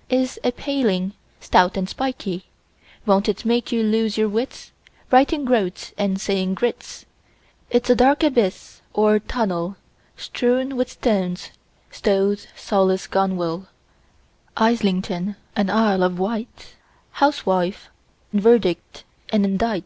[0.24, 2.46] —Is a paling, stout and spikey;
[3.06, 4.72] Won't it make you lose your wits,
[5.12, 7.06] Writing "groats" and saying groats?
[7.70, 9.76] It's a dark abyss or tunnel,
[10.16, 11.50] Strewn with stones,
[11.92, 13.68] like rowlock, gunwale,
[14.56, 16.74] Islington and Isle of Wight,
[17.12, 17.88] Housewife,
[18.32, 19.82] verdict and indict!